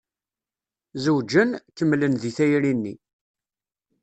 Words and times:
Zewǧen. 1.03 1.49
Kemmlen 1.77 2.13
di 2.21 2.31
tayri-nni. 2.37 2.93